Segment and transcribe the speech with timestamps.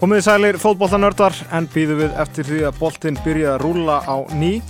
[0.00, 4.62] Komiði sælir fótbollanördar en býðu við eftir því að boltinn byrja að rúla á ný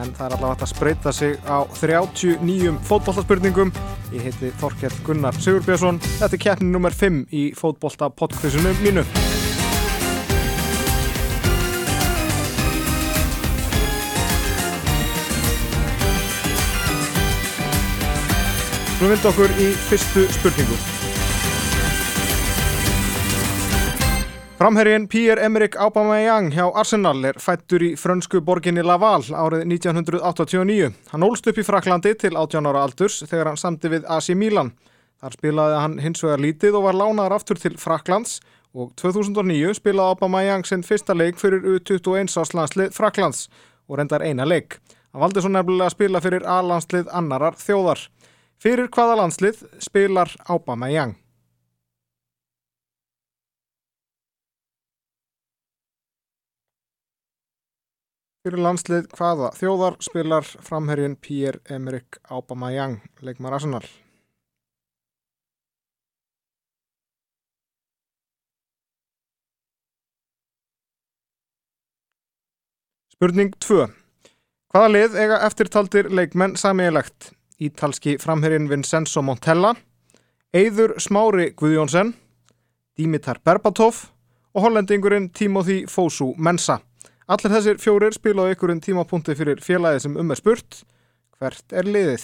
[0.00, 3.74] en það er allavega að spreita sig á 39 fótbollaspurningum.
[4.16, 6.00] Ég heiti Þorkjell Gunnar Sigurbjörnsson.
[6.00, 9.04] Þetta er keppnin nummer 5 í fótbolla podkvissinu mínu.
[18.98, 20.97] Nú vindu okkur í fyrstu spurningu.
[24.58, 30.88] Framherjinn Pierre-Emerick Aubameyang hjá Arsenal er fættur í frönsku borginni Laval árið 1989.
[31.12, 34.72] Hann ólst upp í Fraklandi til 18 ára aldurs þegar hann samti við AC Milan.
[35.22, 38.40] Þar spilaði hann hins vegar lítið og var lánaður aftur til Fraklands
[38.74, 43.46] og 2009 spilaði Aubameyang sinn fyrsta leik fyrir U21 áslandslið Fraklands
[43.86, 44.80] og reyndar eina leik.
[45.14, 48.08] Hann valdi svo nefnilega að spila fyrir A-landslið annarar þjóðar.
[48.58, 51.14] Fyrir hvaða landslið spilar Aubameyang?
[58.48, 63.82] Fyrir landslið hvaða þjóðar spilar framherjun Pierre-Emerick Aubameyang, leikmar Arsenal.
[73.12, 73.84] Spurning 2.
[74.72, 77.34] Hvaða lið eiga eftirtaldir leikmenn samílegt?
[77.60, 79.74] Ítalski framherjun Vincenzo Montella,
[80.56, 82.16] Eidur Smári Guðjónsson,
[82.96, 84.06] Dimitar Berbatov
[84.56, 86.80] og hollendingurinn Timothy Fosu Mensa.
[87.28, 90.78] Allir þessir fjórir spila á einhverjum tímapunkti fyrir félagið sem um er spurt.
[91.36, 92.22] Hvert er liðið?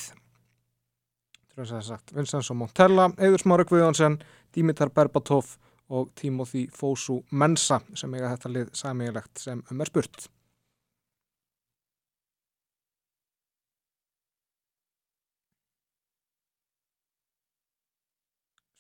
[1.55, 4.17] Vincenzo Montella, Eidur Smári Guðjónsson,
[4.57, 5.59] Dimitar Berbatov
[5.93, 10.25] og Timothy Fosu Mensa sem eiga þetta lið samílegt sem um er spurt.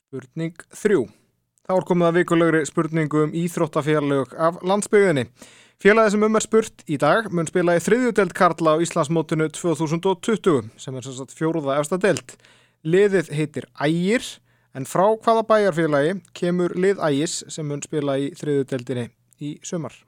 [0.08, 1.04] Spurning 3.
[1.64, 5.26] Þá er komið að vikulegri spurningu um íþróttafélög af landsbygðinni.
[5.82, 10.70] Félagið sem um er spurt í dag mun spila í þriðjudelt Karla á Íslandsmótinu 2020
[10.80, 12.36] sem er sannsagt fjóruða efsta delt.
[12.86, 14.24] Liðið heitir Ægir
[14.74, 19.10] en frá hvaða bæjarfélagi kemur lið Ægis sem mun spila í þriðjudeltinni
[19.42, 19.98] í sumar.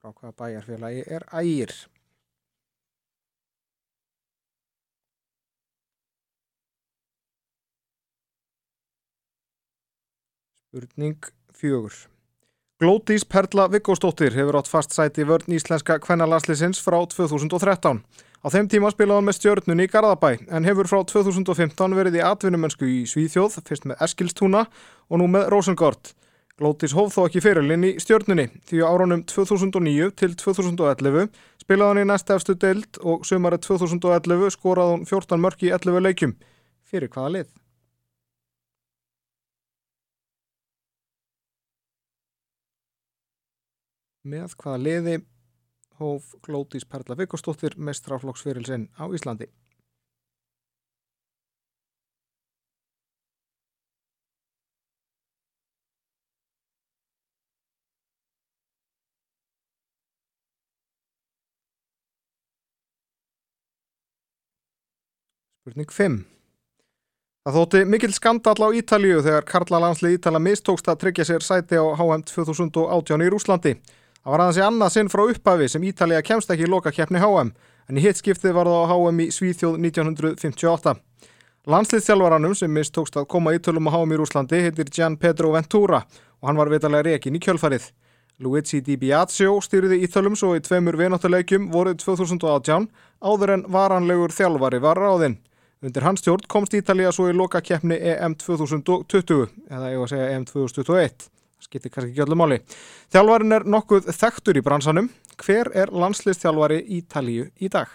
[0.00, 1.74] Frá hvaða bæjarfélagi er Ægir.
[10.70, 11.18] Spurning
[11.52, 11.92] fjögur.
[12.78, 17.98] Glótís Perla Viggóstóttir hefur átt fast sæti vörn íslenska kvennalanslisins frá 2013.
[18.38, 22.22] Á þeim tíma spilaði hann með stjörnun í Garðabæ en hefur frá 2015 verið í
[22.22, 24.62] atvinnumönsku í Svíþjóð, fyrst með Eskilstúna
[25.10, 26.12] og nú með Rosengård.
[26.54, 31.32] Glótís hóf þó ekki fyrirlinn í stjörnunni því á árunum 2009 til 2011
[31.64, 36.06] spilaði hann í næst efstu deild og sömarið 2011 skoraði hann 14 mörk í 11
[36.06, 36.38] leikjum.
[36.86, 37.50] Fyrir hvaða lið?
[44.22, 45.16] Með hvaða liði
[46.00, 49.48] hóf Glótís Perla Vikostóttir mestraflokksfyrilsinn á Íslandi.
[65.60, 66.14] Spurning 5.
[67.44, 71.78] Það þótti mikill skandall á Ítalíu þegar Karla landslið Ítala mistókst að tryggja sér sæti
[71.78, 73.72] á HM 2018 í Rúslandi.
[74.20, 77.54] Það var aðeins í annað sinn frá upphafi sem Ítalija kemst ekki í lokakeppni HM
[77.88, 80.92] en í hitt skiptið var það á HM í Svíþjóð 1958.
[81.72, 86.50] Landslýðstjálvaranum sem mistókst að koma ítölum á HM í Rúslandi heitir Gian Pedro Ventura og
[86.50, 87.88] hann var vitalega rekin í kjölfarið.
[88.44, 92.90] Luigi Di Biagio styrði ítölum svo í tveimur vináttuleikjum voruð 2018
[93.24, 95.40] áður en varanlegur þjálfari var ráðinn.
[95.80, 100.32] Undir hans stjórn komst Ítalija svo í lokakeppni EM 2020 eða ég var að segja
[100.36, 102.60] EM 2021 skiptir kannski ekki öllu máli.
[103.12, 105.10] Þjálfarin er nokkuð þekktur í bransanum.
[105.40, 107.90] Hver er landslistjálfari Ítalíu í dag?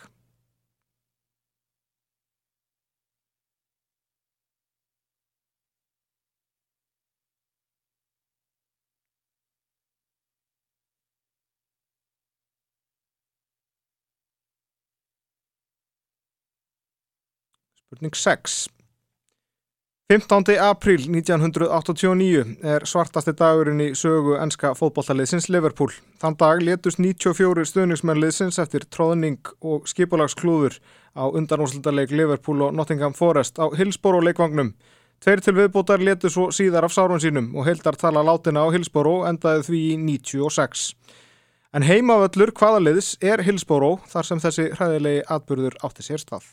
[17.96, 18.75] Spurning 6.
[20.14, 20.60] 15.
[20.62, 25.90] apríl 1989 er svartasti dagurinn í sögu enska fótballtaliðsins Liverpool.
[26.22, 30.76] Þann dag letust 94 stöðningsmennliðsins eftir tróðning og skipulagsklúður
[31.18, 34.76] á undanúslutarleik Liverpool og Nottingham Forest á Hillsborough leikvagnum.
[35.26, 39.26] Tveir til viðbútar letu svo síðar af sárun sínum og heildar tala látina á Hillsborough
[39.26, 40.92] endaði því í 96.
[41.74, 46.46] En heimavöllur hvaða liðs er Hillsborough þar sem þessi hræðilegi atbyrður átti sér stað.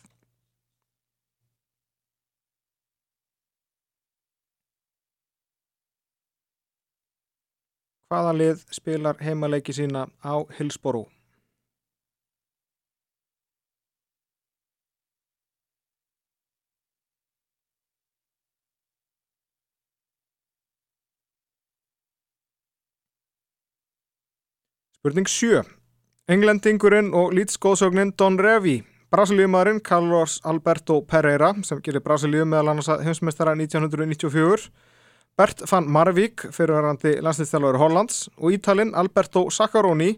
[8.13, 11.09] Hvaða lið spilar heimaleiki sína á Hillsborough?
[24.93, 25.65] Spurning 7.
[26.29, 33.57] Englendingurinn og lítskóðsögnin Don Revi, brasilíumarinn Carlos Alberto Pereira sem gerir Brasilíu meðal annars heimsmeistara
[33.57, 34.69] 1994,
[35.33, 40.11] Bert van Marvík, fyrirverandi landslýstjálfur Hollands og Ítalinn Alberto Zaccaroni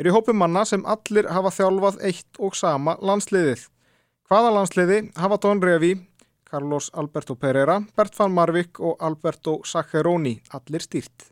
[0.00, 3.66] er í hópum manna sem allir hafa þjálfað eitt og sama landsliðið.
[4.32, 5.92] Hvaða landsliði hafa Don Revi,
[6.48, 11.31] Carlos Alberto Pereira, Bert van Marvík og Alberto Zaccaroni allir stýrt?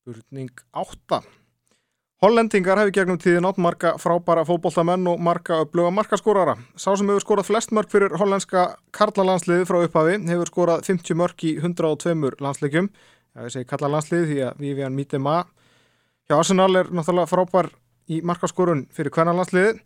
[0.00, 1.20] Spurning 8.
[2.24, 6.54] Hollendingar hefur gegnum tíðin átt marga frábæra fótbolltamenn og marga uppluga markaskórara.
[6.72, 8.62] Sá sem hefur skorað flest mörg fyrir hollenska
[8.96, 12.88] karlalandsliði frá upphafi hefur skorað 50 mörg í 102 landsleikjum.
[12.88, 15.36] Já, ég segi karlalandsliði því að Vivian Mitema
[16.30, 17.70] hjá Arsenal er náttúrulega frábær
[18.08, 19.76] í markaskorun fyrir hvernarlandsliði.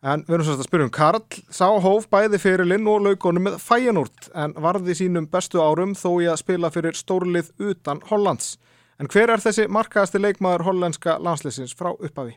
[0.00, 1.40] En við erum svolítið að spyrja um Karl.
[1.52, 6.32] Sá hóf bæði fyrirlinn og laukonum með fæjanúrt en varði sínum bestu árum þó í
[6.32, 8.54] að spila fyrir stórlið utan Hollands.
[9.00, 12.34] En hver er þessi markaðasti leikmaður hollenska landsleisins frá upphafi?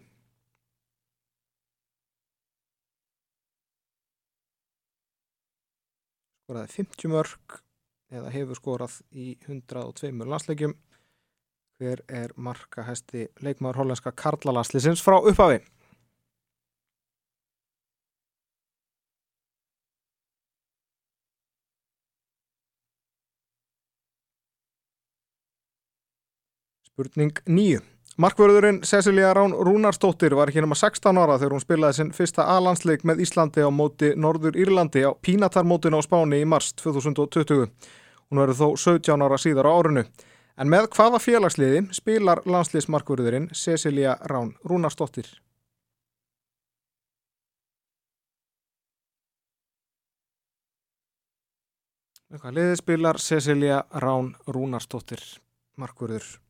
[6.44, 7.58] Skoraði 50 mörg
[8.14, 10.78] eða hefur skorað í 102 landsleikjum.
[11.82, 15.60] Hver er markaðasti leikmaður hollenska karlalandsleisins frá upphafi?
[26.94, 27.80] Spurning 9.
[28.22, 33.02] Markvörðurinn Cecilia Rán Rúnarsdóttir var ekki nema 16 ára þegar hún spilaði sinn fyrsta A-landsleik
[33.10, 37.66] með Íslandi á móti Norður Írlandi á Pínatarmótinu á Spáni í mars 2020.
[38.30, 40.04] Hún verður þó 17 ára síðar á árinu.
[40.54, 45.26] En með hvaða félagsliði spilar landsliðsmarkvörðurinn Cecilia Rán Rúnarsdóttir?
[52.38, 55.26] Hvað liði spilar Cecilia Rán Rúnarsdóttir
[55.82, 56.43] markvörður?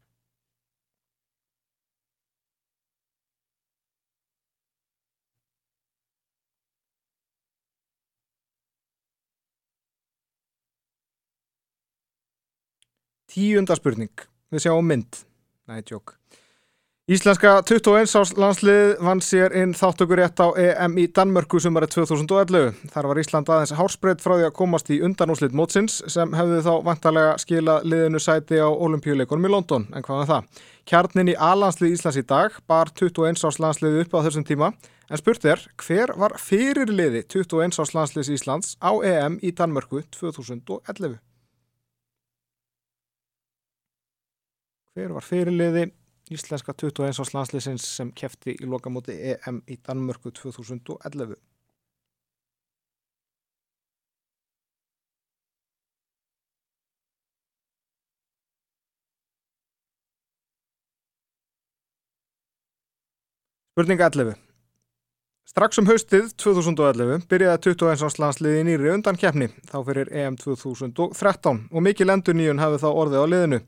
[13.33, 14.13] Tíunda spurning.
[14.53, 15.23] Við sjáum mynd.
[15.65, 16.19] Nei, tjók.
[17.09, 22.77] Íslenska 21 árs landslið vann sér inn þáttökur rétt á EM í Danmörku sumari 2011.
[22.93, 26.71] Þar var Ísland aðeins hárspreitt frá því að komast í undanúslit mótsins sem hefði þá
[26.85, 29.89] vantarlega skilað liðinu sæti á olimpíuleikunum í London.
[29.91, 30.63] En hvað var það?
[30.93, 34.71] Kjarnin í A-landslið Íslands í dag bar 21 árs landslið upp á þessum tíma.
[35.09, 41.19] En spurt er, hver var fyrirliði 21 árs landsliðs Íslands á EM í Danmörku 2011?
[44.93, 45.87] Hver var fyrirliði
[46.29, 51.33] íslenska 21 árs landsliðsins sem kefti í lokamóti EM í Danmörku 2011?
[63.73, 64.35] Spurning 11.
[65.49, 71.63] Strax um haustið 2011 byrjaði 21 árs landsliði nýri undan keppni þá fyrir EM 2013
[71.73, 73.61] og mikið lendur nýjun hafið þá orðið á liðinu.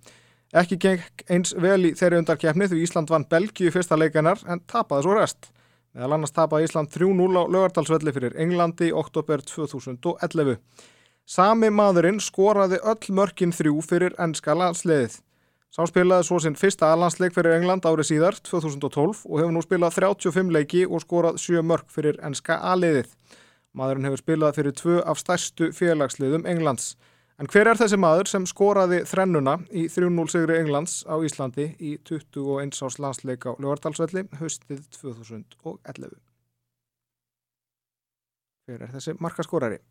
[0.53, 5.07] Ekki geng eins vel í þeirri undarkeppni því Ísland vann Belgíu fyrsta leikanar en tapaði
[5.07, 5.49] svo rest.
[5.95, 10.59] Meðal annars tapaði Ísland 3-0 á lögartalsvelli fyrir Englandi í oktober 2011.
[11.25, 15.15] Sami maðurinn skoraði öll mörkin þrjú fyrir ennska landsliðið.
[15.73, 19.97] Sá spilaði svo sinn fyrsta aðlandsleik fyrir England árið síðar 2012 og hefur nú spilað
[19.97, 23.09] 35 leiki og skorað 7 mörk fyrir ennska aðliðið.
[23.75, 26.93] Maðurinn hefur spilað fyrir tvö af stærstu félagsliðum Englands.
[27.35, 31.97] En hver er þessi maður sem skoraði þrennuna í 3-0 sigri Englands á Íslandi í
[32.07, 36.15] 21 árs landsleik á Ljóðardalsvelli haustið 2011?
[38.65, 39.81] Hver er þessi markaskorari?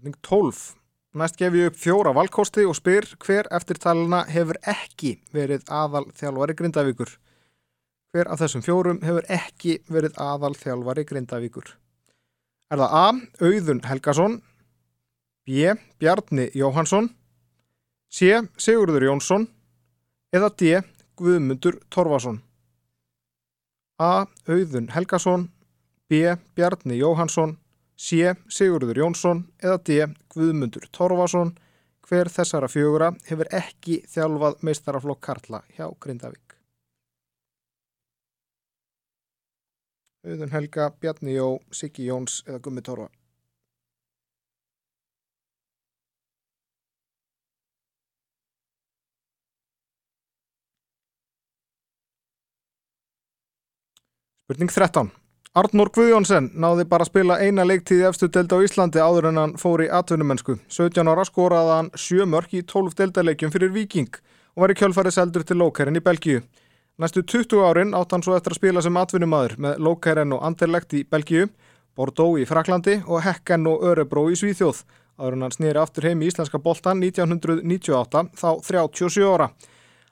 [0.00, 0.76] Spurning 12.
[1.12, 6.56] Næst gef ég upp fjóra valkosti og spyr hver eftirtalina hefur ekki verið aðal þjálfari
[6.56, 7.10] Grindavíkur.
[8.08, 11.74] Hver af þessum fjórum hefur ekki verið aðal þjálfari Grindavíkur?
[12.72, 13.04] Er það A.
[13.44, 14.40] Auðun Helgason
[15.44, 15.76] B.
[16.00, 17.12] Bjarni Jóhansson
[18.08, 18.40] C.
[18.56, 19.50] Sigurður Jónsson
[20.32, 20.80] eða D.
[21.20, 22.40] Guðmundur Torfason
[24.00, 24.24] A.
[24.48, 25.50] Auðun Helgason
[26.08, 26.38] B.
[26.56, 27.58] Bjarni Jóhansson
[28.00, 28.30] C.
[28.48, 29.96] Sigurður Jónsson eða D.
[30.32, 31.50] Guðmundur Torfason
[32.08, 36.56] hver þessara fjögura hefur ekki þjálfað meistaraflokk Karla hjá Grindavík.
[40.24, 43.08] Auðun Helga, Bjarni Jó, Siggi Jóns eða Gummi Torfa.
[54.48, 55.12] Spurning 13.
[55.50, 59.54] Arnór Guðjónsson náði bara að spila eina leiktíði efstu delt á Íslandi áður en hann
[59.58, 60.54] fór í atvinnumennsku.
[60.70, 64.14] 17 ára skoraði hann 7 mörg í 12 deltaleikjum fyrir Viking
[64.54, 66.44] og var í kjölfarið seldur til Lókærin í Belgíu.
[67.02, 70.94] Næstu 20 árin átt hann svo eftir að spila sem atvinnumadur með Lókærin og Anderlecht
[70.94, 71.50] í Belgíu,
[71.98, 74.84] Bordeaux í Fraklandi og Hekken og Örebró í Svíþjóð.
[75.18, 79.50] Áður en hann snýri aftur heim í Íslenska boltan 1998 þá 37 ára.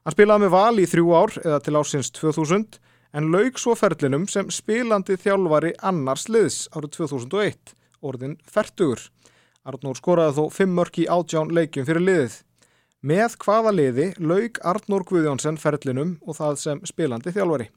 [0.02, 4.26] Hann spilaði með val í þrjú ár eða til ásins 2000 en laug svo ferlinum
[4.28, 7.72] sem spilandi þjálfari annars liðs árið 2001,
[8.04, 9.00] orðin færtugur.
[9.68, 12.36] Arnór skoraði þó 5 mörk í átján leikjum fyrir liðið.
[13.08, 17.68] Með hvaða liði laug Arnór Guðjónsson ferlinum og það sem spilandi þjálfari?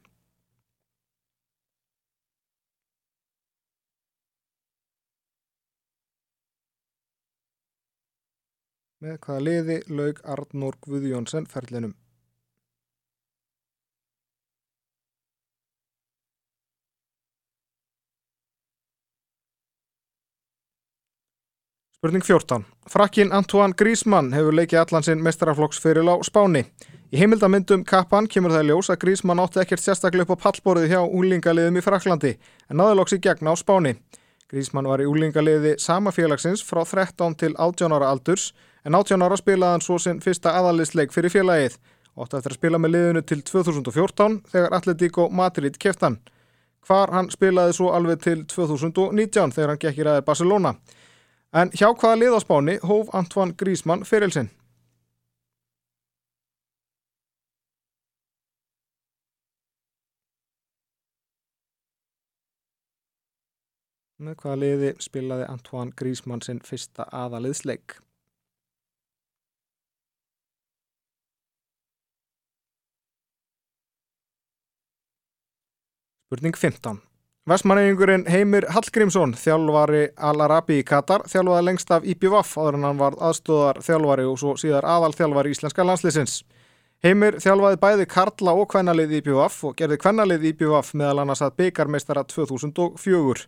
[9.01, 12.00] Með hvaða liði laug Arnór Guðjónsson ferlinum?
[22.01, 22.65] Spurning 14.
[22.89, 26.63] Frakkin Antoine Griezmann hefur leikið allansinn mestaraflokksfyril á Spáni.
[27.13, 31.01] Í heimildamindum kappan kemur það ljós að Griezmann átti ekkert sérstaklega upp á pallborðið hjá
[31.05, 33.91] úlingaliðum í Fraklandi en náði loks í gegna á Spáni.
[34.49, 38.47] Griezmann var í úlingaliði sama félagsins frá 13 til 18 ára aldurs
[38.81, 41.75] en 18 ára spilaði hann svo sinn fyrsta aðalisleik fyrir félagið.
[42.17, 46.17] Ótti eftir að spila með liðinu til 2014 þegar Atletico Madrid keftan.
[46.81, 50.73] Hvar hann spilaði svo alveg til 2019 þegar hann gekk í ræðir Barcelona.
[51.59, 54.47] En hjá hvaða lið á spáni hóf Antoine Griezmann fyrirlsinn?
[64.21, 67.99] Með hvaða liði spilaði Antoine Griezmann sinn fyrsta aðaliðsleik?
[76.31, 77.10] Spurning 15.
[77.51, 83.17] Vestmanneyingurinn Heimir Hallgrímsson, þjálfari Al-Arabi í Katar, þjálfaði lengst af IPVAF áður en hann var
[83.27, 86.37] aðstóðar þjálfari og svo síðar aðal þjálfari íslenska landslýsins.
[87.03, 92.23] Heimir þjálfaði bæði Karla og kvennalið IPVAF og gerði kvennalið IPVAF meðal annars að byggarmeistara
[92.31, 93.43] 2004.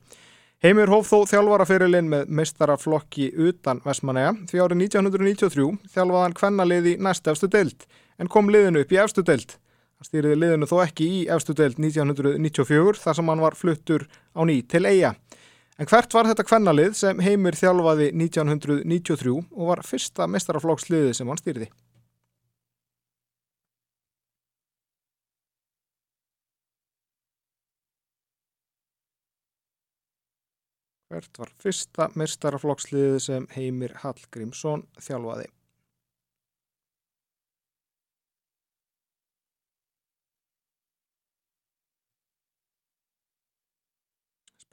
[0.68, 7.00] Heimir hóf þó þjálfaraferilinn með meistaraflokki utan Vestmanneyja því árið 1993 þjálfaði hann kvennalið í
[7.08, 7.88] næstefstu deild
[8.20, 9.56] en kom liðinu upp í efstu deild.
[10.04, 14.04] Hann stýriði liðinu þó ekki í efstu deild 1994 þar sem hann var fluttur
[14.36, 15.14] á ný til eiga.
[15.80, 21.40] En hvert var þetta kvennalið sem heimir þjálfaði 1993 og var fyrsta mestaraflokksliði sem hann
[21.40, 21.70] stýriði?
[31.16, 35.48] Hvert var fyrsta mestaraflokksliði sem heimir Hallgrímsson þjálfaði?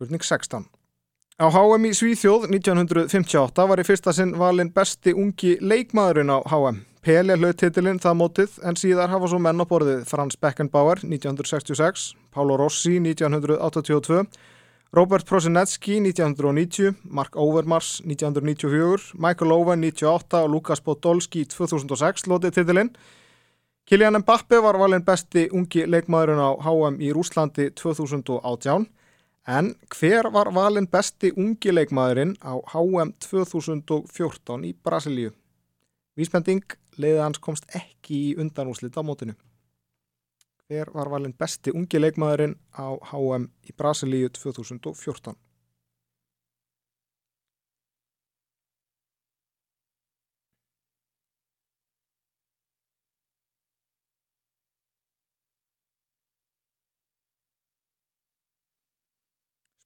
[0.01, 0.65] Spurning 16.
[1.37, 6.79] Á HM í Svíþjóð 1958 var í fyrsta sinn valin besti ungi leikmaðurinn á HM.
[7.05, 12.15] Pele hlaut titilinn það mótið en síðar hafa svo menn á borðið Frans Beckenbauer 1966,
[12.33, 14.23] Pálo Rossi 1982,
[14.97, 22.89] Robert Prosinecki 1990, Mark Overmars 1994, Michael Owen 1998 og Lukas Podolski 2006 lótið titilinn.
[23.85, 28.89] Kylian Mbappe var valin besti ungi leikmaðurinn á HM í Rúslandi 2018
[29.51, 35.33] En hver var valin besti ungi leikmaðurinn á HM 2014 í Brasilíu?
[36.15, 36.63] Vísbending,
[36.95, 39.35] leiðið hans komst ekki í undanúslit á mótinu.
[40.69, 45.35] Hver var valin besti ungi leikmaðurinn á HM í Brasilíu 2014?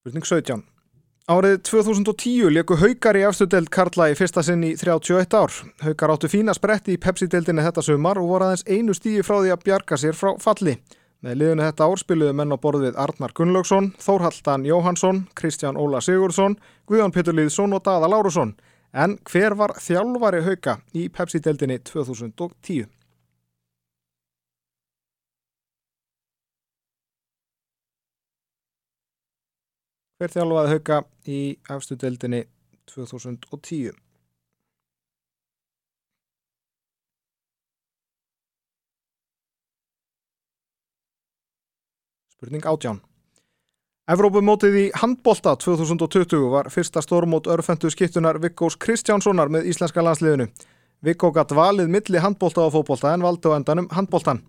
[0.05, 0.61] Spurning 17.
[1.33, 5.55] Árið 2010 leku haukar í afstudeld Karla í fyrsta sinn í 31 ár.
[5.81, 9.55] Haukar áttu fína spretti í Pepsi-deldinni þetta sumar og voru aðeins einu stíi frá því
[9.55, 10.75] að bjarga sér frá falli.
[11.25, 16.05] Með liðinu þetta ár spiluðu menn á borð við Arnar Gunnlaugsson, Þórhaldan Jóhansson, Kristján Óla
[16.05, 18.53] Sigurdsson, Guðjón Pétur Lýðsson og Dada Lárusson.
[18.93, 22.93] En hver var þjálfari hauka í Pepsi-deldinni 2010?
[30.15, 31.39] Hver þjálfaði hauka í
[31.75, 32.45] afstu deildinni
[32.87, 33.97] 2010?
[42.31, 43.03] Spurning átján.
[44.15, 50.47] Evrópumótið í handbolta 2020 var fyrsta stórmót örfendu skiptunar Vikkós Kristjánssonar með íslenska landsliðinu.
[51.03, 54.45] Vikkó gatt valið milli handbolta og fótbolta en valdi á endanum handboltan.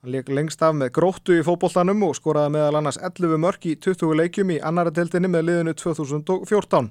[0.00, 3.74] Hann leik lengst af með gróttu í fókbóltanum og skoraði meðal annars 11 mörg í
[3.84, 6.88] 20 leikjum í annara deltinni með liðinu 2014.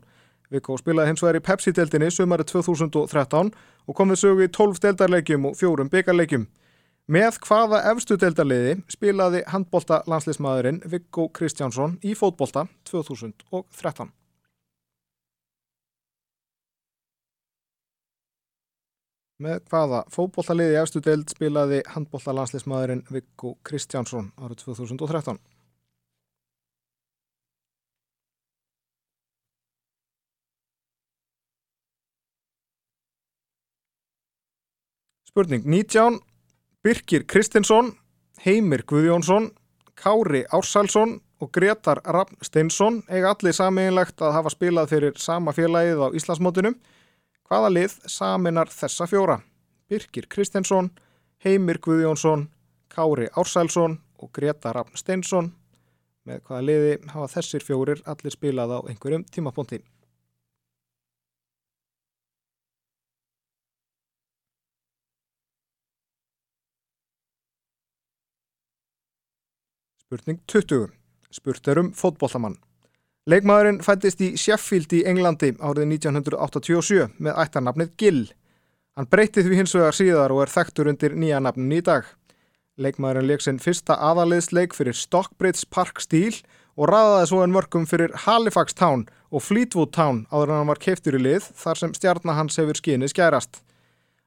[0.53, 3.49] Vikko spilaði hins vegar í Pepsi-deltinni sumari 2013
[3.89, 6.45] og kom við sögu í 12 deltarleikjum og fjórum byggarleikjum.
[7.09, 14.13] Með hvaða efstu deltarliði spilaði handbólta landslismadurinn Vikko Kristjánsson í fótbólta 2013.
[19.39, 25.39] Með hvaða fókbóltaliði í efstu deild spilaði handbóltalandslismadurinn Viggo Kristjánsson árið 2013?
[35.29, 36.19] Spurning 19.
[36.83, 37.93] Birkir Kristinsson,
[38.43, 39.53] Heimir Guðjónsson,
[39.95, 46.03] Kári Ársælsson og Gretar Raffn Steinsson eiga allir sameinlegt að hafa spilað fyrir sama félagið
[46.03, 46.75] á Íslandsmótunum
[47.49, 49.39] Hvaða lið saminar þessa fjóra?
[49.89, 50.91] Birkir Kristensson,
[51.41, 52.43] Heimir Guðjónsson,
[52.93, 55.49] Kári Ársælsson og Greta Rafn Steinsson.
[56.29, 59.81] Með hvaða liði hafa þessir fjórir allir spilað á einhverjum tímaponti?
[70.05, 70.91] Spurning 20.
[71.33, 72.61] Spurt er um fótbollamann.
[73.29, 78.21] Leikmaðurinn fættist í Sheffield í Englandi árið 1987 með ættarnafnið Gill.
[78.97, 82.07] Hann breytti því hins vegar síðar og er þekktur undir nýja nafnin í dag.
[82.81, 86.39] Leikmaðurinn leik sinn fyrsta aðaliðsleik fyrir Stockbridge Park stíl
[86.73, 90.81] og ræðaði svo en mörgum fyrir Halifax Town og Fleetwood Town áður en hann var
[90.87, 93.61] keiftur í lið þar sem stjarnahans hefur skinið skærast.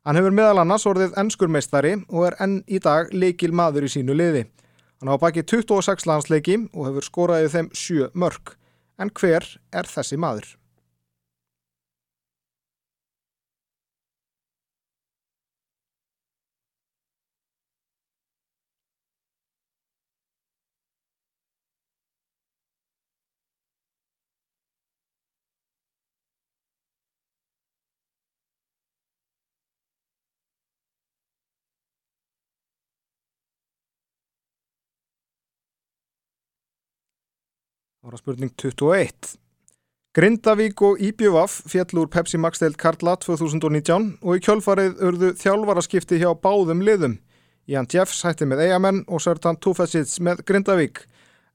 [0.07, 4.15] Hann hefur meðal annars orðið ennskurmeistari og er enn í dag leikil maður í sínu
[4.15, 4.47] liði.
[5.03, 8.59] Hann á baki 26 landsleiki og hefur skoraðið þeim 7 mörg.
[9.01, 10.57] En hver er þessi maður?
[38.13, 39.39] Ára spurning 21.
[40.13, 46.19] Grindavík og Íbjöfaf fjall úr Pepsi Max deild Karla 2019 og í kjölfarið urðu þjálfaraskipti
[46.21, 47.15] hjá báðum liðum.
[47.65, 51.07] Jan Jeffs hætti með Eyjamenn og Sertan Tufesits með Grindavík.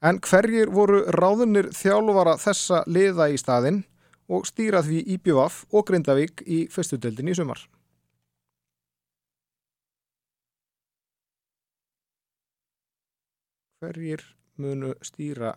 [0.02, 3.84] En hverjir voru ráðunir þjálfara þessa liða í staðinn
[4.26, 7.62] og stýrað því Íbjöfaf og Grindavík í fyrstudeldin í sumar?
[13.78, 14.26] Hverjir
[14.58, 15.54] munu stýra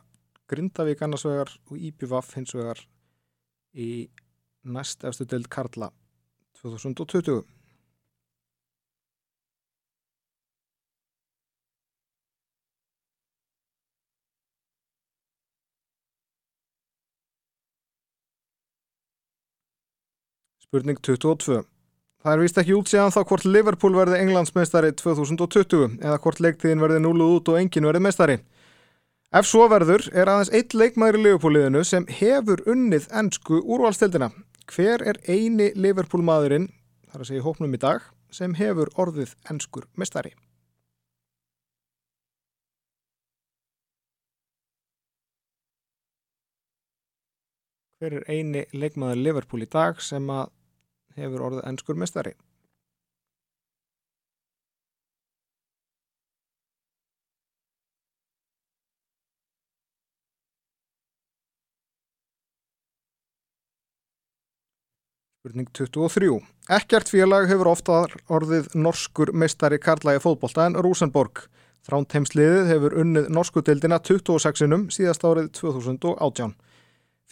[0.50, 2.80] Grindavík annars vegar og Íbjúvaf hins vegar
[3.70, 4.10] í
[4.66, 5.92] næst efstu deild Karla
[6.58, 7.44] 2020.
[20.70, 21.62] Spurning 22.
[22.20, 26.82] Það er vist ekki út síðan þá hvort Liverpool verði englandsmeistari 2020 eða hvort leiktíðin
[26.82, 28.36] verði núluð út og engin verði meistari.
[29.30, 34.26] Ef svo verður er aðeins eitt leikmaður í Liverpool-liðinu sem hefur unnið ennsku úrvalstildina.
[34.66, 36.66] Hver er eini Liverpool-maðurinn,
[37.12, 38.02] þar að segja hópnum í dag,
[38.34, 40.34] sem hefur orðið ennskur mestari?
[48.02, 50.26] Hver er eini leikmaður Liverpool í dag sem
[51.14, 52.34] hefur orðið ennskur mestari?
[65.40, 66.34] Spurning 23.
[66.68, 71.46] Ekkert félag hefur ofta orðið norskur meistari karlægi fótbolta en Rosenborg.
[71.88, 76.52] Þránt heimsliðið hefur unnið norsku deildina 26-num síðast árið 2018.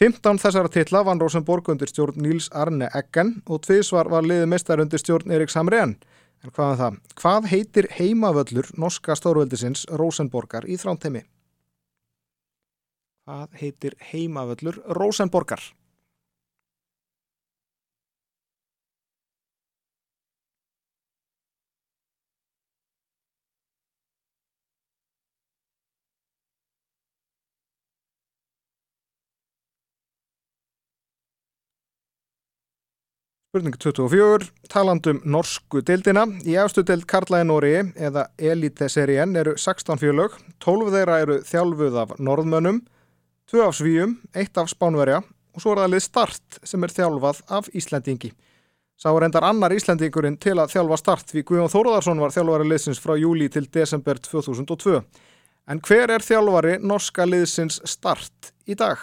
[0.01, 4.81] 15 þessara titla vann Rosenborg undir stjórn Níls Arne Eggen og tviðsvar var liðið mestar
[4.81, 5.99] undir stjórn Erik Samrén.
[6.41, 7.01] En hvað er það?
[7.21, 11.27] Hvað heitir heimavöllur norska stórveldisins Rosenborgar í þrántemi?
[13.29, 15.61] Hvað heitir heimavöllur Rosenborgar?
[33.49, 34.45] Spurning 24.
[34.69, 36.27] Talandum norsku deildina.
[36.45, 40.35] Í efstu deild Karla í Nóri eða Elite-serien eru 16 fjölög.
[40.61, 42.83] 12 þeirra eru þjálfuð af norðmönnum,
[43.49, 47.41] 2 af svíum, 1 af spánverja og svo er það lið start sem er þjálfað
[47.57, 48.29] af Íslandingi.
[49.01, 53.17] Sá reyndar annar Íslandingurinn til að þjálfa start því Guðjón Þóruðarsson var þjálfari liðsins frá
[53.17, 54.99] júli til desember 2002.
[55.73, 59.01] En hver er þjálfari norska liðsins start í dag?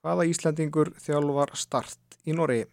[0.00, 2.64] Hvaða Íslandingur þjálfar start í Noregi?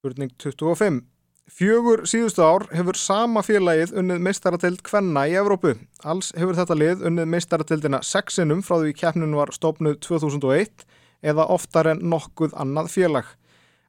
[0.00, 1.00] Spurning 25.
[1.50, 5.74] Fjögur síðustu ár hefur sama félagið unnið meistarateild Kvenna í Evrópu.
[6.04, 10.84] Alls hefur þetta lið unnið meistaratildina sexinum frá því keppnun var stopnuð 2001
[11.24, 13.36] eða oftar en nokkuð annað félag.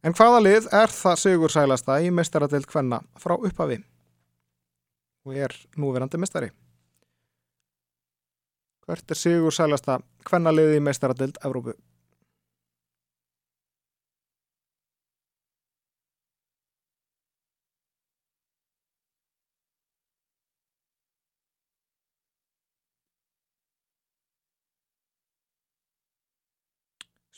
[0.01, 3.77] En hvaða lið er það sigur sælasta í meistaradeild Kvenna frá upphafi?
[5.29, 6.49] Og er núverandi meistari.
[8.87, 11.77] Hvert er sigur sælasta Kvenna lið í meistaradeild Evrópu?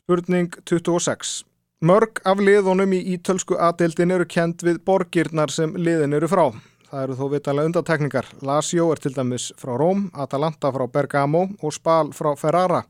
[0.04, 1.44] Spurning 26.
[1.84, 6.46] Mörg af liðunum í ítölsku aðdeildin eru kent við borgirnar sem liðin eru frá.
[6.88, 8.30] Það eru þó vitalega undatekningar.
[8.40, 12.86] Lazio er til dæmis frá Róm, Atalanta frá Bergamo og Spal frá Ferrara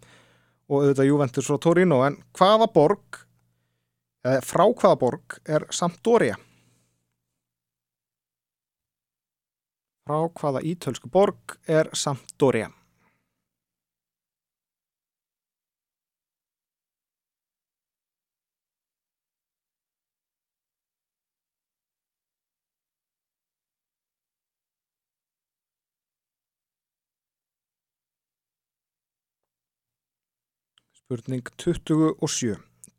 [0.70, 2.04] og auðvitað Juventus frá Torino.
[2.06, 3.18] En hvaða borg,
[4.22, 6.38] eða frá hvaða borg er Sampdoria?
[10.06, 12.70] Frá hvaða ítölsku borg er Sampdoria?
[31.14, 32.56] Spurning 27.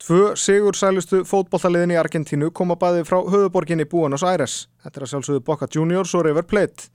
[0.06, 4.68] Tvö sigur sælustu fótbollaliðin í Argentínu koma bæði frá höfuborginni Buenos Aires.
[4.84, 6.86] Þetta er að sjálfsögðu Boca Juniors og River Plate.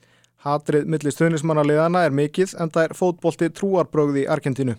[0.46, 4.78] Hatrið millir stöðnismannaliðana er mikill en það er fótbolti trúarbrögði í Argentínu.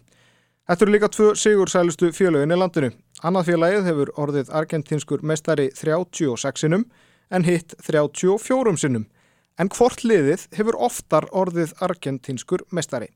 [0.64, 2.92] Þetta eru líka tvö sigur sælustu félögin í landinu.
[3.20, 6.88] Annað félagið hefur orðið argentinskur mestari 36 sinum
[7.28, 9.10] en hitt 34 sinum.
[9.60, 13.12] En hvort liðið hefur oftar orðið argentinskur mestari?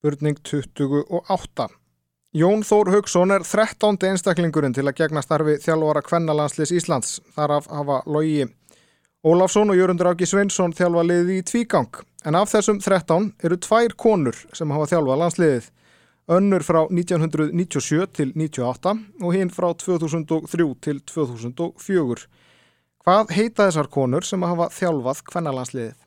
[0.00, 1.66] Spurning 28.
[2.32, 3.98] Jón Þór Haugsson er 13.
[4.08, 7.18] einstaklingurinn til að gegna starfi þjálfvara kvennalandslis Íslands.
[7.36, 8.46] Þar af hafa Lógi
[9.20, 12.00] Ólafsson og Jörgundur Áki Sveinsson þjálfa liðið í tvígang.
[12.24, 15.70] En af þessum 13 eru tvær konur sem hafa þjálfa landsliðið.
[16.32, 22.24] Önnur frá 1997 til 98 og hinn frá 2003 til 2004.
[23.04, 25.98] Hvað heita þessar konur sem hafa þjálfað kvennalandsliðið?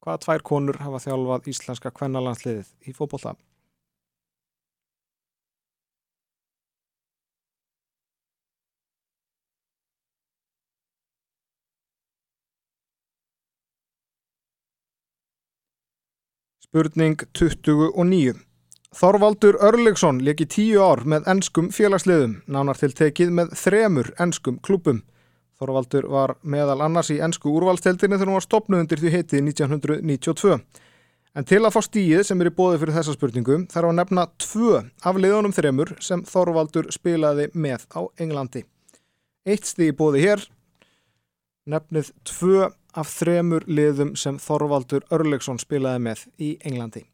[0.00, 3.34] Hvaða tvær konur hafa þjálfað íslenska kvennalandsliðið í fókbólta?
[16.70, 18.40] Spurning 29.
[18.94, 25.00] Þorvaldur Örlegsson leki tíu ár með ennskum félagsliðum, nánar til tekið með þremur ennskum klubum.
[25.60, 30.56] Þorvaldur var meðal annars í ennsku úrvalsteldinni þegar hún var stopnuð undir því heitið 1992.
[31.36, 34.24] En til að fá stíið sem er í bóði fyrir þessa spurningu þarf að nefna
[34.40, 38.64] tvö af liðunum þremur sem Þorvaldur spilaði með á Englandi.
[39.44, 40.42] Eitt stíð í bóði hér,
[41.68, 47.04] nefnið tvö af þremur liðum sem Þorvaldur Örlegsson spilaði með í Englandi.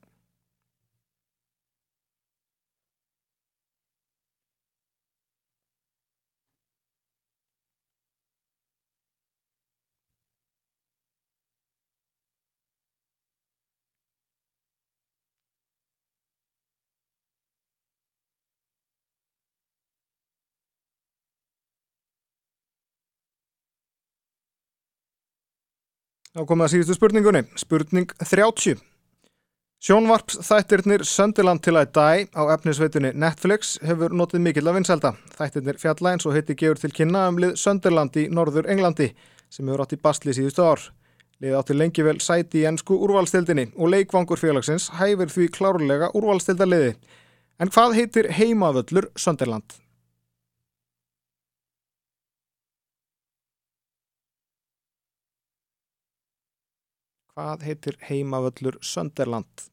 [26.36, 27.40] Þá komum við að síðustu spurningunni.
[27.56, 28.80] Spurning 30.
[29.86, 35.14] Sjónvarps þættirnir Söndiland til að dæ á efnisveitunni Netflix hefur notið mikill af vinselda.
[35.38, 39.14] Þættirnir fjalla eins og heiti gefur til kynna um Söndiland í norður Englandi
[39.48, 40.84] sem hefur átt í bastli síðustu ár.
[41.40, 46.92] Lið átti lengi vel sæti í ennsku úrvalstildinni og leikvangur félagsins hæfir því klárlega úrvalstildaliði.
[47.64, 49.85] En hvað heitir heimavöllur Söndiland?
[57.36, 59.66] Hvað heitir heimavöllur Sönderland?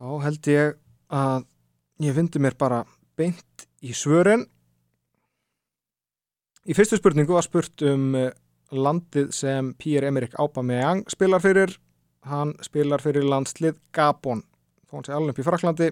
[0.00, 0.74] Þá held ég
[1.12, 1.44] að
[2.00, 2.82] ég fyndi mér bara
[3.20, 4.48] beint í svörin.
[6.64, 8.32] Í fyrstu spurningu var spurt um eh,
[8.72, 11.76] landið sem Pierre-Emerick Aubameyang spilar fyrir.
[12.26, 14.42] Hann spilar fyrir landslið Gabon.
[14.86, 15.90] Þá hann sé alveg upp í Fraklandi.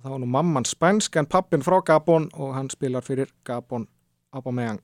[0.00, 3.86] Það var nú mamman spænsk en pappin frá Gabon og hann spilar fyrir Gabon
[4.32, 4.80] Aubameyang.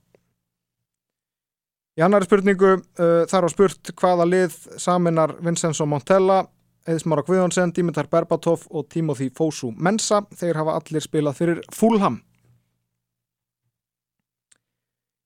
[1.96, 6.42] Í annari spurningu uh, þar var spurt hvaða lið saminar Vincenzo Montella
[6.86, 10.20] Eðismára Guðjónsson, Dimitar Berbatov og Timothy Fosu Mensa.
[10.38, 12.20] Þeir hafa allir spilað fyrir Fulham.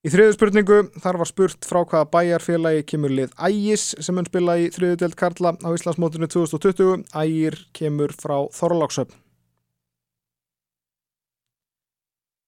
[0.01, 4.55] Í þriðu spurningu þar var spurt frá hvaða bæjarfélagi kemur lið Ægis sem mun spila
[4.57, 7.03] í þriðu delt Karla á Íslandsmótunni 2020.
[7.13, 9.13] Ægir kemur frá Þorláksöfn.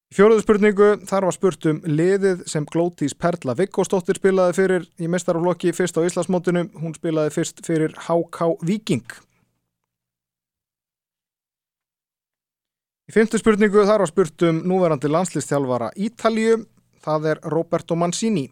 [0.08, 5.12] Í fjóruðu spurningu þar var spurt um liðið sem Glótís Perla Viggóstóttir spilaði fyrir í
[5.12, 6.66] mestaraflokki fyrst á Íslandsmótinu.
[6.80, 9.04] Hún spilaði fyrst fyrir HK Viking.
[13.08, 16.62] Í fymtu spurningu þar var spurt um núverandi landslistjálfara Ítalju.
[17.02, 18.48] Það er Roberto Mancini.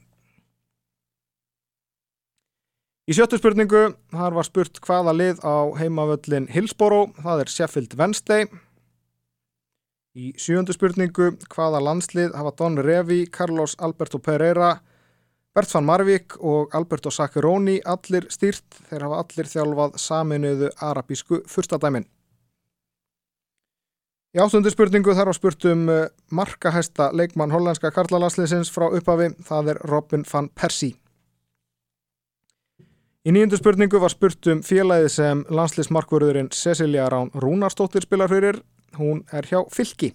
[3.11, 7.17] Í sjöttu spurningu þar var spurt hvaða lið á heimavöllin Hillsborough.
[7.23, 8.47] Það er Sheffield Wednesday.
[10.15, 14.77] Í sjöndu spurningu, hvaða landslið hafa Don Revi, Carlos Alberto Pereira,
[15.55, 22.07] Bert van Marvík og Alberto Saccheroni allir stýrt, þeir hafa allir þjálfað saminuðu arabísku fyrstadæmin.
[24.31, 29.73] Í áttundu spurningu þar var spurt um eh, markahæsta leikmann hollandska karlalandsliðsins frá upphafi, það
[29.73, 30.95] er Robin van Persie.
[33.27, 38.61] Í nýjundu spurningu var spurt um félagið sem landsliðsmarkvörðurinn Cecilia Rán Rúnarstóttir spilar fyrir,
[39.01, 40.13] hún er hjá fylki.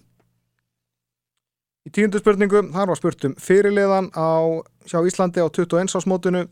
[1.86, 5.92] Í tíundu spurningu, þar var spurt um fyrirliðan á, hjá Íslandi á 21.
[5.92, 6.46] ásmótinu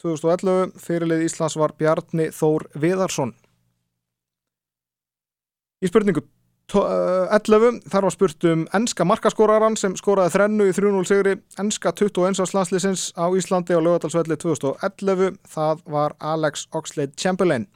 [0.00, 0.72] 2011.
[0.80, 3.36] Fyrirlið Íslands var Bjarni Þór Viðarsson.
[5.84, 6.24] Í spurningu
[6.72, 12.40] 11, þar var spurt um enska markaskóraran sem skóraði þrennu í 3-0 sigri, enska 21.
[12.56, 15.36] landsliðsins á Íslandi á lögadalsvelli 2011.
[15.44, 17.68] Það var Alex Oxlade Chamberlain.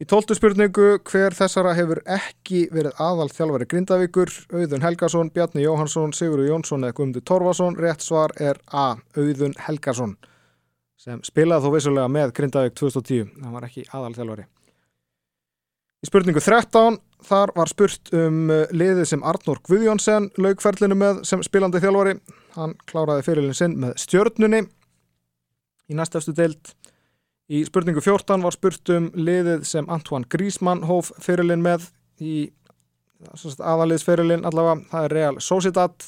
[0.00, 6.14] Í tóltu spurningu hver þessara hefur ekki verið aðal þjálfari Grindavíkur, Auðun Helgason, Bjarni Jóhansson,
[6.16, 8.94] Sigurður Jónsson eða Guðmundur Torfason, rétt svar er A.
[9.12, 10.16] Auðun Helgason
[11.00, 14.46] sem spilaði þó vissulega með Grindavík 2010, það var ekki aðal þjálfari.
[16.00, 21.82] Í spurningu 13 þar var spurt um liðið sem Arnór Guðjónsson laugferlinu með sem spilandi
[21.82, 22.16] þjálfari,
[22.56, 24.62] hann kláraði fyrirlin sinn með stjörnunni
[25.90, 26.72] í næstafstu deilt
[27.50, 31.88] Í spurningu 14 var spurt um liðið sem Antoine Griezmann hóf fyrirlin með
[32.22, 32.52] í
[33.58, 36.06] aðaliðsfyrirlin allavega, það er Real Sociedad.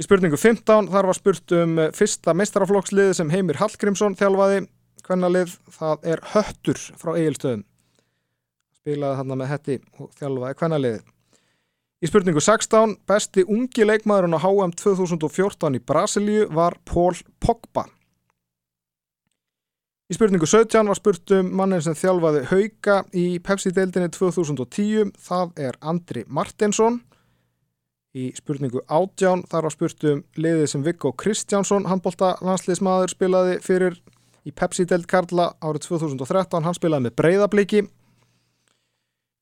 [0.00, 4.64] Í spurningu 15 þar var spurt um fyrsta meistaraflokksliðið sem Heimir Hallgrímsson þjálfaði,
[5.04, 7.66] hvernig lið það er Höttur frá Egilstöðum.
[8.86, 11.06] Spilaði þarna með Hetti og þjálfaði hvernig liðið.
[11.96, 17.82] Í spurningu 16, besti ungi leikmaðurinn á HM 2014 í Brasilíu var Pól Pogba.
[20.06, 25.80] Í spurningu 17 var spurt um mannin sem þjálfaði hauka í Pepsi-deildinni 2010, það er
[25.82, 27.00] Andri Martinsson.
[28.14, 33.98] Í spurningu 18 þar var spurt um liðið sem Viggo Kristjánsson, handbólta landsliðsmaður, spilaði fyrir
[34.46, 37.88] í Pepsi-deild Karla árið 2013, hann spilaði með breyðabliki.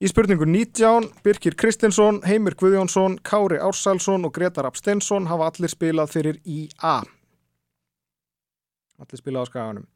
[0.03, 6.11] Í spurningu 19, Birkir Kristinsson, Heimir Guðjónsson, Kári Ársælsson og Gretar Abstensson hafa allir spilað
[6.17, 6.97] fyrir IA.
[8.99, 9.87] Allir spilað á skaganum.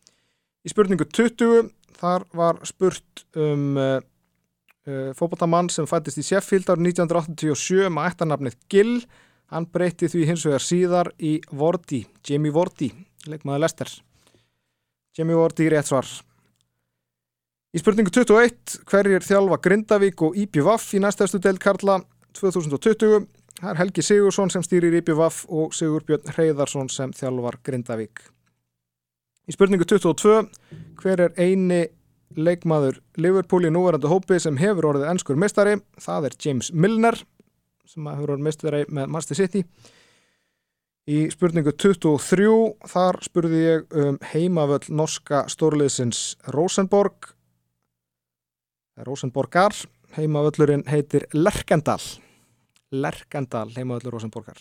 [0.62, 3.98] Í spurningu 20 þar var spurt um uh,
[4.86, 9.00] uh, fókbótamann sem fættist í Sheffield árið 1987 með ættarnafnið Gill.
[9.50, 12.92] Hann breytti því hins vegar síðar í Vorti, Jamie Vorti,
[13.26, 13.92] leikmaður Lester.
[15.18, 16.06] Jamie Vorti rétt svar.
[17.68, 21.98] Í spurningu 21, hverjir þjálfa Grindavík og IPVAF í næstæðstu deild Karla
[22.38, 23.26] 2020?
[23.58, 28.24] Það er Helgi Sigursson sem stýrir IPVAF og Sigurbjörn Hreyðarsson sem þjálfar Grindavík.
[29.44, 30.40] Í spurningu 22,
[31.02, 31.82] hver er eini
[32.40, 35.76] leikmaður Liverpool í núverandi hópi sem hefur orðið ennskur mistari?
[36.00, 37.20] Það er James Milner
[37.84, 39.66] sem hefur orðið mistari með Manchester City.
[41.04, 42.48] Í spurningu 23,
[42.96, 47.36] þar spurði ég um heimavöld norska stórliðsins Rosenborg.
[49.06, 49.74] Rosenborgar,
[50.16, 52.02] heimavöldurinn heitir Lerkendal.
[52.90, 54.58] Lerkendal, heimavöldur Rosenborgar.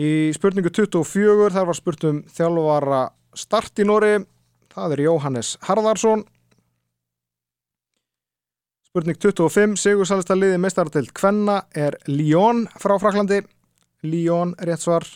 [0.00, 3.00] Í spurningu 24, þar var spurt um þjálfvara
[3.36, 4.20] start í Nóri,
[4.70, 6.24] það er Jóhannes Harðarsson.
[8.90, 13.38] Spurning 25, Sigursælista liði mestaratild Kvenna er Lyon frá Fraklandi.
[14.02, 15.06] Lyon, rétt svar.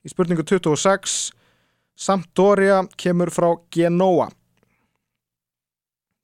[0.00, 1.18] Í spurningu 26,
[1.98, 4.30] Sampdoria kemur frá Genoa.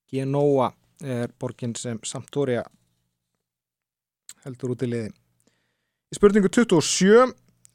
[0.09, 0.70] Genoa
[1.02, 2.62] er borgin sem Sampdoria
[4.44, 5.14] heldur út í liði.
[6.12, 7.33] Í spurningu 27,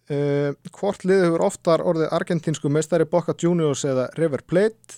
[0.09, 4.95] Uh, hvort lið hefur oftar orðið argentinsku meistari Boca Juniors eða River Plate?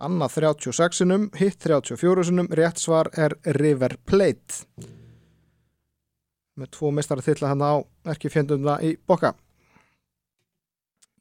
[0.00, 4.62] Annað 36-unum, hitt 34-unum rétt svar er River Plate.
[6.56, 7.74] Með tvo meistari þilla hann á
[8.14, 9.34] ekki fjendumna í Boca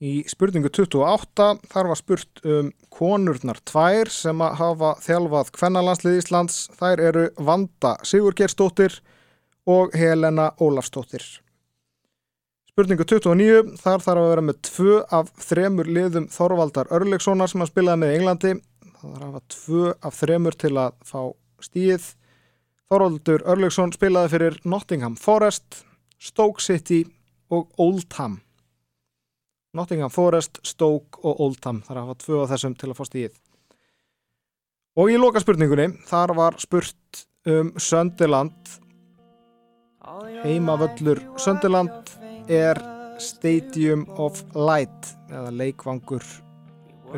[0.05, 6.59] í spurningu 28 þar var spurt um konurnar tvær sem að hafa þjálfað kvennalandslið Íslands
[6.77, 8.99] þær eru Vanda Sigurgerstóttir
[9.65, 11.25] og Helena Ólafstóttir
[12.75, 17.69] Spurningu 29, þar þarf að vera með tvö af þremur liðum Þorvaldar Örlekssonar sem hann
[17.69, 18.51] spilaði með Englandi.
[18.83, 21.21] Það þarf að hafa tvö af þremur til að fá
[21.63, 22.09] stíð.
[22.91, 25.85] Þorvaldur Örleksson spilaði fyrir Nottingham Forest,
[26.19, 27.05] Stoke City
[27.47, 28.41] og Oldham.
[29.75, 31.81] Nottingham Forest, Stoke og Oldham.
[31.83, 33.37] Það þarf að hafa tvö af þessum til að fá stíð.
[34.95, 38.79] Og í loka spurningunni, þar var spurt um Söndiland,
[40.45, 42.15] heimavöllur Söndiland
[42.47, 42.79] er
[43.19, 46.23] Stadium of Light eða leikvangur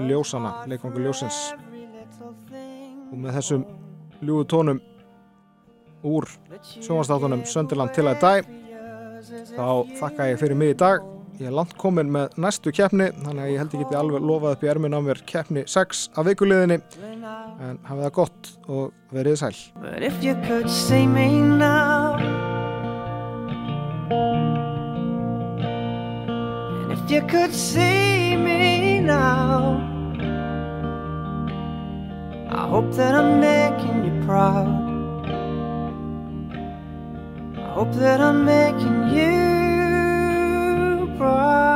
[0.07, 1.39] ljósana, leikvangur ljósins
[3.07, 3.65] og með þessum
[4.21, 4.79] ljúu tónum
[6.07, 6.27] úr
[6.61, 8.49] sjónastáttunum Sönderland til að dag
[9.53, 9.67] þá
[9.99, 13.51] þakka ég fyrir mig í dag ég er langt komin með næstu keppni þannig að
[13.51, 17.77] ég held ekki alveg lofað upp í ermin á mér keppni 6 af vikuleðinni en
[17.85, 19.53] hafið það gott og verið sæl.
[20.01, 20.33] If you
[27.29, 29.77] could see me now
[32.49, 34.67] I hope that I'm making you proud.
[37.55, 39.56] I hope that I'm making you
[41.17, 41.66] proud